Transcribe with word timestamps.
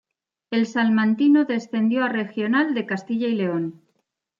El 0.49 0.65
Salmantino 0.65 1.45
descendió 1.45 2.03
a 2.03 2.09
regional 2.09 2.73
de 2.73 2.87
Castilla 2.87 3.27
y 3.27 3.35
León. 3.35 3.83